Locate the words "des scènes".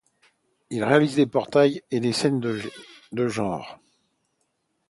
1.99-2.39